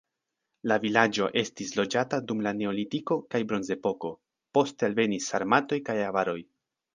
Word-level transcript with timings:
La 0.69 0.75
vilaĝo 0.85 1.27
estis 1.41 1.73
loĝata 1.79 2.19
dum 2.31 2.41
la 2.47 2.53
neolitiko 2.61 3.19
kaj 3.35 3.43
bronzepoko, 3.53 4.11
poste 4.59 4.89
alvenis 4.89 5.29
sarmatoj 5.35 5.81
kaj 5.93 5.99
avaroj. 6.09 6.39